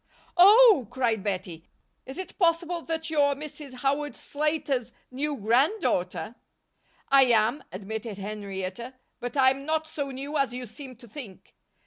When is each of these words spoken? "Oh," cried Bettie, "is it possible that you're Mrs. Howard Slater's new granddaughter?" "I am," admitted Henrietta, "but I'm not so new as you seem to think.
"Oh," 0.35 0.87
cried 0.89 1.23
Bettie, 1.23 1.69
"is 2.07 2.17
it 2.17 2.39
possible 2.39 2.81
that 2.81 3.11
you're 3.11 3.35
Mrs. 3.35 3.81
Howard 3.81 4.15
Slater's 4.15 4.91
new 5.11 5.37
granddaughter?" 5.37 6.33
"I 7.09 7.25
am," 7.25 7.63
admitted 7.71 8.17
Henrietta, 8.17 8.95
"but 9.19 9.37
I'm 9.37 9.63
not 9.63 9.85
so 9.85 10.09
new 10.09 10.37
as 10.37 10.55
you 10.55 10.65
seem 10.65 10.95
to 10.95 11.07
think. 11.07 11.53